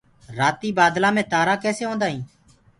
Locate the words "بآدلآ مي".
0.77-1.23